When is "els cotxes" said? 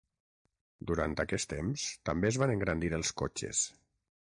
3.01-3.65